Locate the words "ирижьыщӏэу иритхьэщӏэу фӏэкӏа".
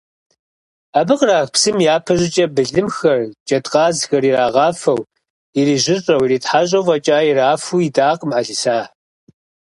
5.59-7.17